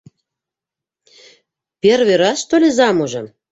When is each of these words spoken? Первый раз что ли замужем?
Первый 1.79 2.15
раз 2.15 2.39
что 2.41 2.57
ли 2.57 2.71
замужем? 2.71 3.33